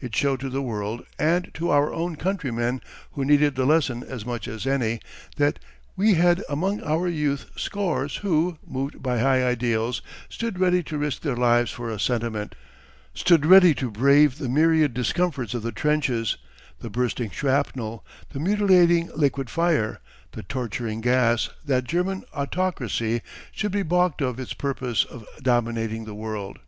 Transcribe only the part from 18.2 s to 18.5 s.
the